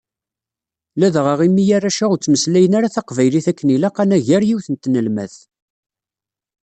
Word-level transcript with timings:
Ladɣa 0.99 1.33
imi 1.47 1.63
arrac-a 1.77 2.05
ur 2.11 2.17
ttmeslayen 2.19 2.77
ara 2.77 2.93
taqbaylit 2.95 3.47
akken 3.51 3.73
ilaq 3.75 3.97
anagar 4.03 4.43
yiwet 4.47 4.67
n 4.69 4.75
tnelmadt. 4.77 5.35